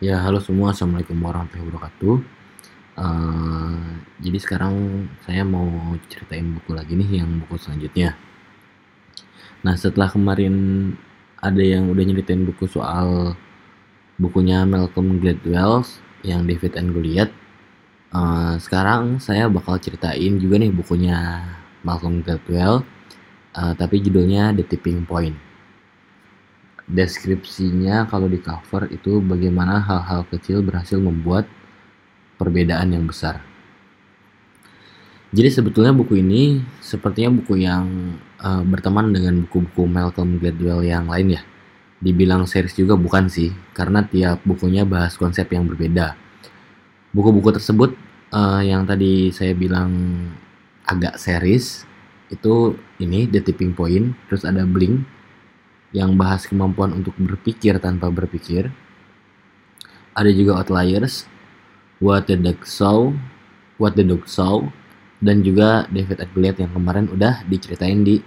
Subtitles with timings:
[0.00, 2.16] Ya, halo semua, assalamualaikum warahmatullahi wabarakatuh.
[2.96, 5.68] Uh, jadi sekarang saya mau
[6.08, 8.16] ceritain buku lagi nih, yang buku selanjutnya.
[9.60, 10.56] Nah, setelah kemarin
[11.36, 13.36] ada yang udah nyeritain buku soal
[14.16, 15.84] bukunya Malcolm Gladwell
[16.24, 17.36] yang David and Goliath,
[18.16, 21.44] uh, sekarang saya bakal ceritain juga nih bukunya
[21.84, 22.88] Malcolm Gladwell,
[23.52, 25.49] uh, tapi judulnya The Tipping Point
[26.90, 31.46] deskripsinya kalau di cover itu bagaimana hal-hal kecil berhasil membuat
[32.34, 33.38] perbedaan yang besar.
[35.30, 41.38] Jadi sebetulnya buku ini sepertinya buku yang uh, berteman dengan buku-buku Malcolm Gladwell yang lain
[41.38, 41.42] ya.
[42.02, 46.18] Dibilang series juga bukan sih, karena tiap bukunya bahas konsep yang berbeda.
[47.14, 47.94] Buku-buku tersebut
[48.34, 49.92] uh, yang tadi saya bilang
[50.82, 51.86] agak series
[52.34, 55.06] itu ini The Tipping Point, terus ada Blink,
[55.90, 58.70] yang bahas kemampuan untuk berpikir tanpa berpikir.
[60.14, 61.26] Ada juga Outliers,
[61.98, 63.14] What the Dog Saw,
[63.78, 64.66] What the Dog Saw,
[65.20, 68.22] dan juga David Atgeliat yang kemarin udah diceritain di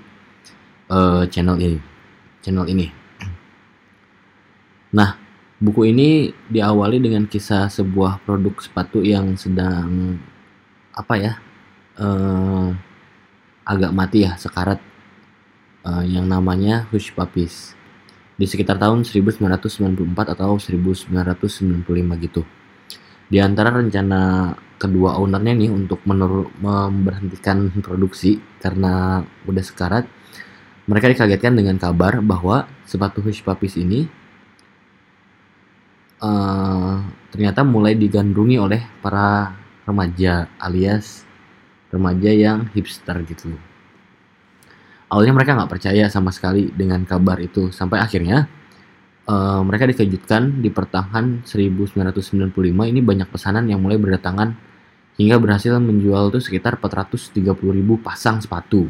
[0.91, 1.79] uh, channel ini.
[2.43, 2.87] Channel ini.
[4.93, 5.17] Nah,
[5.57, 10.19] buku ini diawali dengan kisah sebuah produk sepatu yang sedang
[10.93, 11.33] apa ya?
[11.97, 12.75] Uh,
[13.63, 14.92] agak mati ya, sekarat
[15.85, 17.75] uh, yang namanya Hush Puppies
[18.33, 22.41] di sekitar tahun 1994 atau 1995 gitu.
[23.29, 30.05] Di antara rencana kedua ownernya nih untuk menur memberhentikan produksi karena udah sekarat,
[30.89, 34.09] mereka dikagetkan dengan kabar bahwa sepatu Hush Puppies ini
[36.19, 36.99] uh,
[37.31, 41.27] ternyata mulai digandrungi oleh para remaja alias
[41.91, 43.53] remaja yang hipster gitu
[45.13, 48.49] awalnya mereka nggak percaya sama sekali dengan kabar itu sampai akhirnya
[49.29, 54.57] uh, mereka dikejutkan di pertengahan 1995 ini banyak pesanan yang mulai berdatangan
[55.21, 58.89] hingga berhasil menjual tuh sekitar 430 ribu pasang sepatu.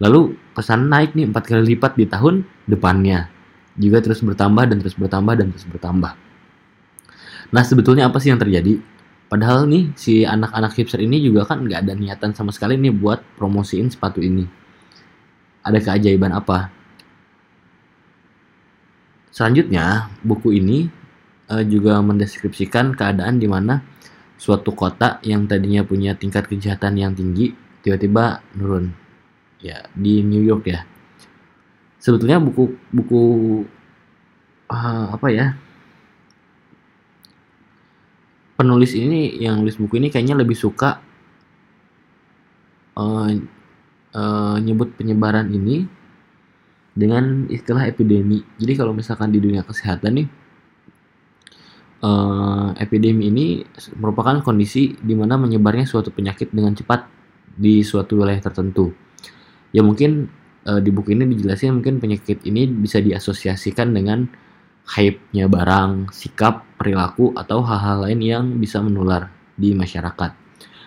[0.00, 3.28] Lalu pesanan naik nih empat kali lipat di tahun depannya
[3.76, 6.16] juga terus bertambah dan terus bertambah dan terus bertambah.
[7.52, 8.80] Nah sebetulnya apa sih yang terjadi?
[9.28, 13.20] Padahal nih si anak-anak hipster ini juga kan nggak ada niatan sama sekali nih buat
[13.36, 14.65] promosiin sepatu ini
[15.66, 16.70] ada keajaiban apa.
[19.34, 20.86] Selanjutnya, buku ini
[21.50, 23.82] uh, juga mendeskripsikan keadaan di mana
[24.38, 28.94] suatu kota yang tadinya punya tingkat kejahatan yang tinggi tiba-tiba nurun.
[29.60, 30.86] Ya, di New York ya.
[31.98, 33.22] Sebetulnya buku buku
[34.70, 35.58] uh, apa ya?
[38.56, 41.02] Penulis ini yang nulis buku ini kayaknya lebih suka
[42.96, 43.28] uh,
[44.16, 45.84] uh, nyebut penyebaran ini
[46.96, 48.40] dengan istilah epidemi.
[48.56, 50.28] Jadi kalau misalkan di dunia kesehatan nih,
[52.00, 53.46] uh, epidemi ini
[54.00, 57.04] merupakan kondisi di mana menyebarnya suatu penyakit dengan cepat
[57.52, 58.96] di suatu wilayah tertentu.
[59.76, 60.32] Ya mungkin
[60.64, 64.24] uh, di buku ini dijelasin mungkin penyakit ini bisa diasosiasikan dengan
[64.86, 70.45] hype-nya barang, sikap, perilaku, atau hal-hal lain yang bisa menular di masyarakat.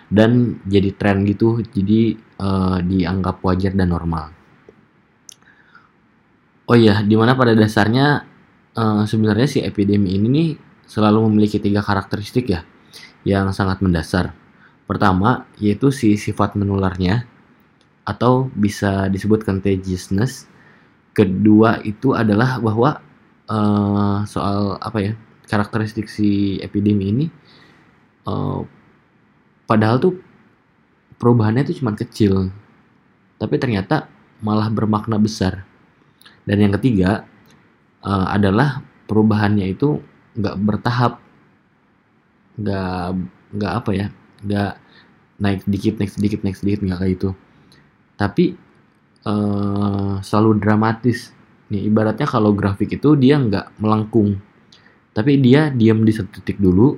[0.10, 4.34] Dan jadi tren gitu, jadi uh, dianggap wajar dan normal.
[6.70, 8.26] Oh iya, di mana pada dasarnya
[8.78, 10.50] uh, sebenarnya si epidemi ini nih
[10.90, 12.66] selalu memiliki tiga karakteristik ya
[13.26, 14.34] yang sangat mendasar.
[14.90, 17.30] Pertama, yaitu si sifat menularnya
[18.02, 20.50] atau bisa disebut contagiousness.
[21.14, 22.98] Kedua itu adalah bahwa
[23.46, 25.14] uh, soal apa ya
[25.46, 27.26] karakteristik si epidemi ini,
[28.26, 28.66] uh,
[29.70, 30.18] padahal tuh
[31.22, 32.50] perubahannya itu cuma kecil.
[33.38, 34.10] Tapi ternyata
[34.42, 35.68] malah bermakna besar.
[36.48, 37.30] Dan yang ketiga
[38.02, 40.02] uh, adalah perubahannya itu
[40.34, 41.22] nggak bertahap.
[42.58, 44.08] Nggak nggak apa ya
[44.42, 44.74] nggak
[45.40, 47.30] naik sedikit naik sedikit naik sedikit nggak kayak itu.
[48.18, 48.46] Tapi
[49.30, 51.36] uh, selalu dramatis.
[51.70, 54.42] Nih ibaratnya kalau grafik itu dia nggak melengkung.
[55.14, 56.98] Tapi dia diam di satu titik dulu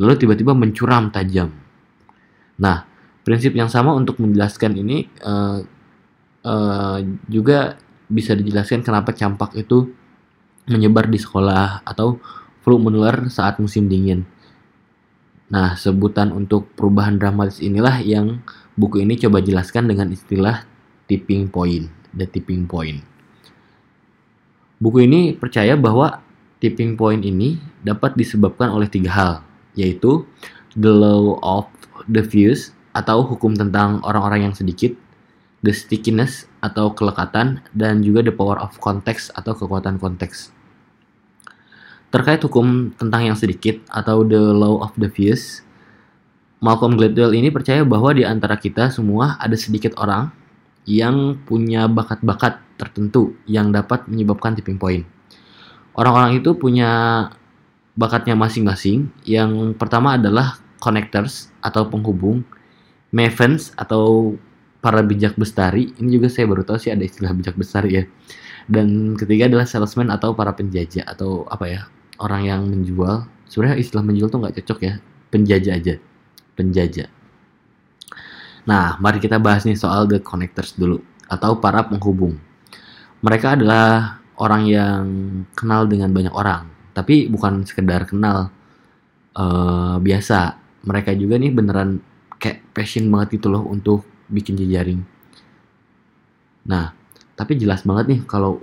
[0.00, 1.59] lalu tiba-tiba mencuram tajam
[2.60, 2.84] nah
[3.24, 5.64] prinsip yang sama untuk menjelaskan ini uh,
[6.44, 6.98] uh,
[7.28, 7.80] juga
[8.10, 9.94] bisa dijelaskan kenapa campak itu
[10.66, 12.18] menyebar di sekolah atau
[12.60, 14.26] flu menular saat musim dingin.
[15.50, 18.42] Nah, sebutan untuk perubahan dramatis inilah yang
[18.78, 20.62] buku ini coba jelaskan dengan istilah
[21.10, 23.02] tipping point, the tipping point.
[24.78, 26.22] Buku ini percaya bahwa
[26.62, 29.32] tipping point ini dapat disebabkan oleh tiga hal,
[29.74, 30.22] yaitu
[30.78, 31.66] the law of
[32.06, 34.94] the fuse atau hukum tentang orang-orang yang sedikit,
[35.60, 40.54] the stickiness atau kelekatan, dan juga the power of context atau kekuatan konteks.
[42.10, 45.62] Terkait hukum tentang yang sedikit atau the law of the fewest,
[46.60, 50.28] Malcolm Gladwell ini percaya bahwa di antara kita semua ada sedikit orang
[50.84, 55.08] yang punya bakat-bakat tertentu yang dapat menyebabkan tipping point.
[55.96, 56.90] Orang-orang itu punya
[57.96, 59.08] bakatnya masing-masing.
[59.24, 62.42] Yang pertama adalah connectors atau penghubung,
[63.14, 64.34] mavens atau
[64.80, 65.92] para bijak bestari.
[66.00, 68.04] Ini juga saya baru tahu sih ada istilah bijak bestari ya.
[68.66, 71.82] Dan ketiga adalah salesman atau para penjajah atau apa ya
[72.20, 74.94] orang yang menjual sebenarnya istilah menjual tuh nggak cocok ya
[75.32, 75.94] penjajah aja
[76.54, 77.08] penjajah
[78.68, 82.36] nah mari kita bahas nih soal the connectors dulu atau para penghubung
[83.24, 85.04] mereka adalah orang yang
[85.56, 88.52] kenal dengan banyak orang tapi bukan sekedar kenal
[89.34, 92.00] uh, biasa mereka juga nih beneran
[92.40, 95.02] kayak passion banget itu loh untuk bikin jejaring
[96.64, 96.92] nah
[97.36, 98.60] tapi jelas banget nih kalau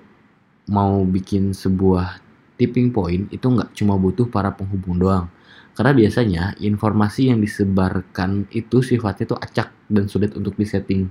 [0.67, 2.27] mau bikin sebuah
[2.59, 5.29] tipping point itu nggak cuma butuh para penghubung doang.
[5.77, 11.05] Karena biasanya informasi yang disebarkan itu sifatnya tuh acak dan sulit untuk disetting.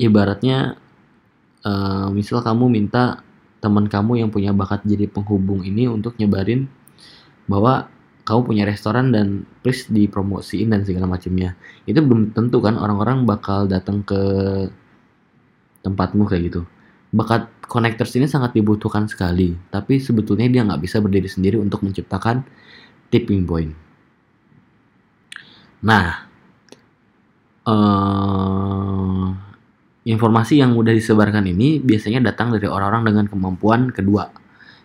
[0.00, 0.80] Ibaratnya,
[1.68, 3.20] uh, misal kamu minta
[3.60, 6.72] teman kamu yang punya bakat jadi penghubung ini untuk nyebarin
[7.44, 7.92] bahwa
[8.28, 11.56] kamu punya restoran dan please dipromosiin dan segala macamnya.
[11.88, 14.20] Itu belum tentu kan orang-orang bakal datang ke
[15.80, 16.62] tempatmu kayak gitu
[17.08, 22.44] bakat connectors ini sangat dibutuhkan sekali, tapi sebetulnya dia nggak bisa berdiri sendiri untuk menciptakan
[23.08, 23.72] tipping point.
[25.80, 26.28] Nah,
[27.64, 29.26] uh,
[30.04, 34.28] informasi yang mudah disebarkan ini biasanya datang dari orang-orang dengan kemampuan kedua,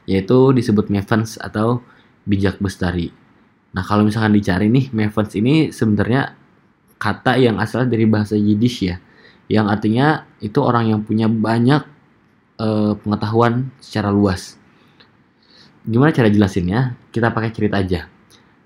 [0.07, 1.84] yaitu disebut mavens atau
[2.24, 3.12] bijak bestari.
[3.74, 6.38] Nah, kalau misalkan dicari nih, mavens ini sebenarnya
[7.02, 9.02] kata yang asal dari bahasa Yiddish ya,
[9.50, 11.81] yang artinya itu orang yang punya banyak
[12.62, 14.56] uh, pengetahuan secara luas.
[15.84, 16.96] Gimana cara jelasinnya?
[17.12, 18.08] Kita pakai cerita aja.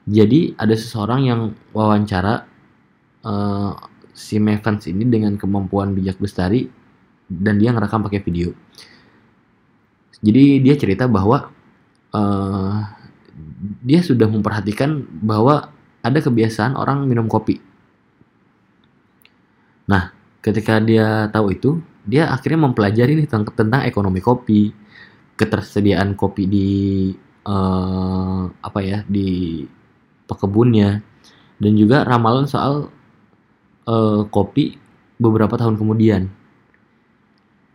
[0.08, 1.42] Jadi ada seseorang yang
[1.76, 2.48] wawancara
[3.28, 3.74] uh,
[4.14, 6.70] si Mevans ini dengan kemampuan bijak bestari
[7.28, 8.56] dan dia ngerekam pakai video.
[10.24, 11.52] Jadi dia cerita bahwa
[12.16, 12.97] uh,
[13.86, 15.70] dia sudah memperhatikan bahwa
[16.02, 17.62] ada kebiasaan orang minum kopi.
[19.88, 20.12] Nah,
[20.42, 24.72] ketika dia tahu itu, dia akhirnya mempelajari nih tentang, tentang ekonomi kopi,
[25.38, 26.70] ketersediaan kopi di
[27.46, 29.64] uh, apa ya di
[30.28, 31.00] pekebunnya
[31.58, 32.92] dan juga ramalan soal
[33.88, 34.76] uh, kopi
[35.18, 36.30] beberapa tahun kemudian.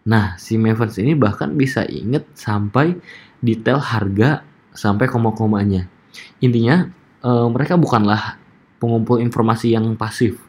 [0.03, 2.99] Nah, si Mavens ini bahkan bisa inget sampai
[3.39, 4.43] detail harga
[4.73, 5.89] sampai koma-komanya.
[6.45, 6.89] Intinya,
[7.25, 8.37] uh, mereka bukanlah
[8.83, 10.43] pengumpul informasi yang pasif,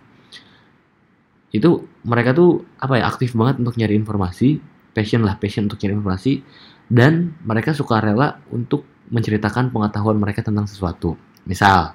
[1.54, 4.58] itu mereka tuh apa ya aktif banget untuk nyari informasi
[4.92, 6.42] passion lah passion untuk nyari informasi
[6.90, 8.84] dan mereka suka rela untuk
[9.14, 11.14] menceritakan pengetahuan mereka tentang sesuatu
[11.46, 11.94] misal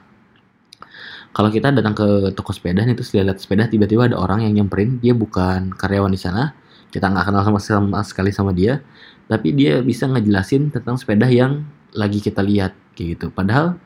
[1.34, 5.02] kalau kita datang ke toko sepeda nih terus lihat sepeda tiba-tiba ada orang yang nyamperin
[5.02, 6.54] dia bukan karyawan di sana
[6.88, 8.78] kita nggak kenal sama, sama sekali sama dia
[9.26, 11.66] tapi dia bisa ngejelasin tentang sepeda yang
[11.96, 13.26] lagi kita lihat kayak gitu.
[13.32, 13.78] Padahal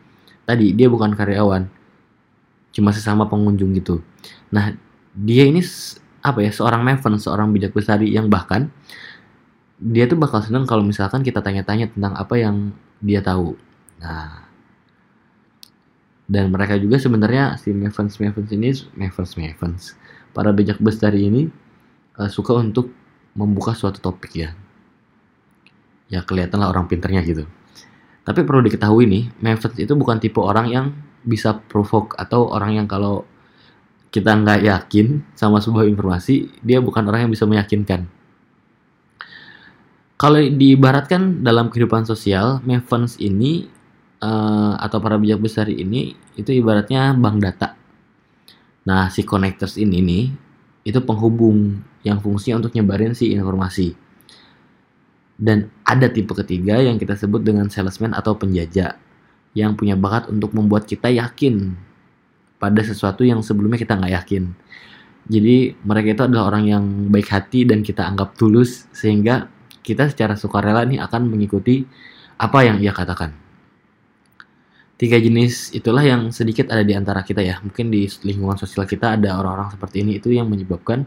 [0.49, 1.69] tadi dia bukan karyawan
[2.73, 4.01] cuma sesama pengunjung gitu.
[4.51, 4.75] Nah
[5.13, 5.61] dia ini
[6.23, 8.73] apa ya seorang maven seorang bijak bestari yang bahkan
[9.83, 12.73] dia tuh bakal seneng kalau misalkan kita tanya-tanya tentang apa yang
[13.03, 13.55] dia tahu.
[14.01, 14.49] Nah
[16.33, 19.83] dan mereka juga sebenarnya si mavens mavens ini mavens mavens
[20.33, 21.53] para bijak bestari ini
[22.17, 22.89] uh, suka untuk
[23.37, 24.51] membuka suatu topik ya.
[26.09, 27.49] Ya kelihatan lah orang pinternya gitu
[28.23, 30.87] tapi perlu diketahui nih mavens itu bukan tipe orang yang
[31.23, 33.27] bisa provoke atau orang yang kalau
[34.13, 38.05] kita nggak yakin sama sebuah informasi, dia bukan orang yang bisa meyakinkan.
[40.21, 43.67] Kalau diibaratkan dalam kehidupan sosial, Mavens ini
[44.23, 47.75] uh, atau para bijak besar ini itu ibaratnya bank data.
[48.87, 50.25] Nah, si connectors ini nih
[50.87, 53.97] itu penghubung yang fungsinya untuk nyebarin si informasi.
[55.43, 58.95] Dan ada tipe ketiga yang kita sebut dengan salesman atau penjajah
[59.59, 61.75] yang punya bakat untuk membuat kita yakin
[62.63, 64.55] pada sesuatu yang sebelumnya kita nggak yakin.
[65.27, 69.51] Jadi mereka itu adalah orang yang baik hati dan kita anggap tulus sehingga
[69.83, 71.83] kita secara sukarela nih akan mengikuti
[72.39, 73.35] apa yang ia katakan.
[74.95, 77.59] Tiga jenis itulah yang sedikit ada di antara kita ya.
[77.59, 81.03] Mungkin di lingkungan sosial kita ada orang-orang seperti ini itu yang menyebabkan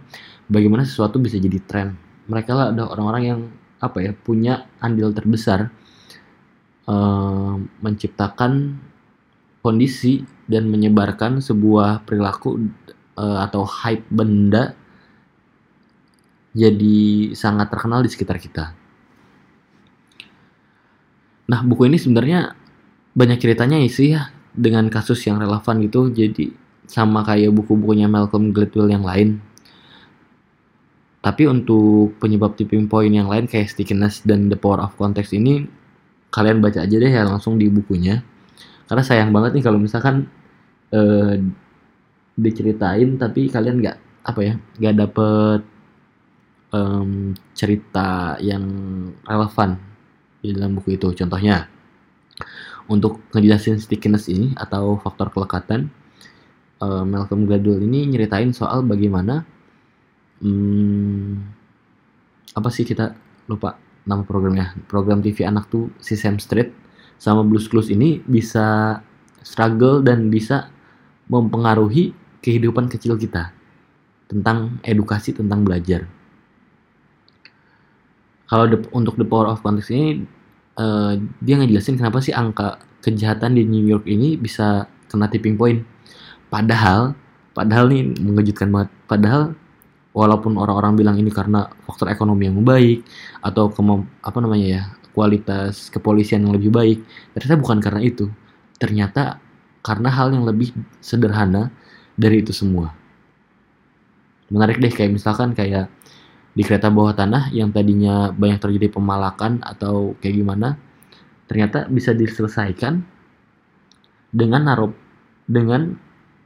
[0.52, 1.96] bagaimana sesuatu bisa jadi tren.
[2.28, 3.40] Mereka lah ada orang-orang yang
[3.88, 5.70] apa ya punya andil terbesar
[6.90, 8.82] uh, menciptakan
[9.66, 12.70] kondisi dan menyebarkan sebuah perilaku
[13.18, 14.78] uh, atau hype benda
[16.56, 18.72] jadi sangat terkenal di sekitar kita.
[21.46, 22.56] Nah, buku ini sebenarnya
[23.12, 26.10] banyak ceritanya sih ya dengan kasus yang relevan gitu.
[26.10, 26.56] Jadi
[26.88, 29.44] sama kayak buku-bukunya Malcolm Gladwell yang lain.
[31.26, 35.66] Tapi untuk penyebab tipping point yang lain kayak stickiness dan the power of context ini
[36.30, 38.22] kalian baca aja deh ya langsung di bukunya.
[38.86, 40.30] Karena sayang banget nih kalau misalkan
[40.94, 41.42] eh,
[42.38, 45.62] diceritain tapi kalian nggak apa ya nggak dapet
[46.70, 48.66] em, cerita yang
[49.26, 49.82] relevan
[50.46, 51.10] di dalam buku itu.
[51.10, 51.66] Contohnya
[52.86, 55.90] untuk ngejelasin stickiness ini atau faktor kelekatan,
[56.86, 59.55] eh, Malcolm Gladwell ini nyeritain soal bagaimana
[60.42, 61.32] hmm,
[62.56, 63.16] apa sih kita
[63.48, 63.78] lupa
[64.08, 64.74] nama programnya.
[64.88, 66.72] Program TV anak tuh Sesame Street
[67.20, 69.00] sama Blues Clues ini bisa
[69.46, 70.70] struggle dan bisa
[71.32, 73.50] mempengaruhi kehidupan kecil kita
[74.30, 76.06] tentang edukasi tentang belajar.
[78.46, 80.22] Kalau the- untuk the power of context ini
[80.76, 85.82] eh, dia ngejelasin kenapa sih angka kejahatan di New York ini bisa kena tipping point.
[86.50, 87.16] Padahal,
[87.58, 88.90] padahal nih mengejutkan banget.
[89.10, 89.42] Padahal
[90.16, 93.04] walaupun orang-orang bilang ini karena faktor ekonomi yang baik
[93.44, 97.04] atau kemam- apa namanya ya kualitas kepolisian yang lebih baik,
[97.36, 98.32] ternyata bukan karena itu.
[98.80, 99.40] Ternyata
[99.84, 101.72] karena hal yang lebih sederhana
[102.16, 102.92] dari itu semua.
[104.52, 105.92] Menarik deh kayak misalkan kayak
[106.56, 110.80] di kereta bawah tanah yang tadinya banyak terjadi pemalakan atau kayak gimana
[111.52, 113.04] ternyata bisa diselesaikan
[114.32, 114.96] dengan naruh
[115.46, 116.00] dengan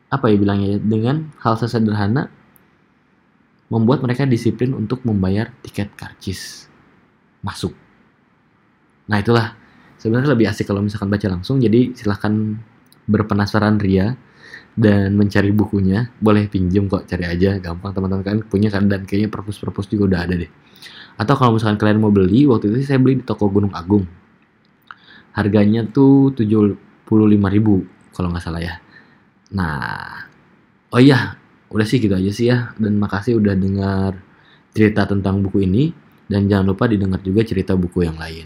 [0.09, 2.33] apa ya bilangnya ya dengan hal sesederhana
[3.69, 6.69] membuat mereka disiplin untuk membayar tiket karcis
[7.45, 7.71] masuk.
[9.09, 9.55] Nah itulah
[10.01, 11.61] sebenarnya lebih asik kalau misalkan baca langsung.
[11.61, 12.33] Jadi silahkan
[13.09, 14.13] berpenasaran ria
[14.73, 16.09] dan mencari bukunya.
[16.21, 20.19] Boleh pinjem kok cari aja gampang teman-teman kan punya kan dan kayaknya perpus-perpus juga udah
[20.25, 20.51] ada deh.
[21.19, 24.07] Atau kalau misalkan kalian mau beli waktu itu saya beli di toko Gunung Agung.
[25.35, 26.75] Harganya tuh 75.000
[28.11, 28.75] kalau nggak salah ya.
[29.55, 30.27] Nah,
[30.93, 31.38] oh iya,
[31.69, 32.73] udah sih gitu aja sih ya.
[32.77, 34.17] Dan makasih udah dengar
[34.73, 35.93] cerita tentang buku ini.
[36.29, 38.45] Dan jangan lupa didengar juga cerita buku yang lain.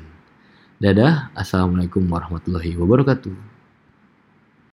[0.80, 3.53] Dadah, Assalamualaikum warahmatullahi wabarakatuh.